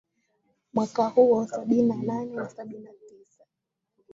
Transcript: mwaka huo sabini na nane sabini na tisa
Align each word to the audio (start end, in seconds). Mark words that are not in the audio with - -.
mwaka 0.73 1.07
huo 1.07 1.45
sabini 1.47 1.81
na 1.83 1.95
nane 1.95 2.49
sabini 2.49 2.79
na 2.79 2.91
tisa 2.91 3.45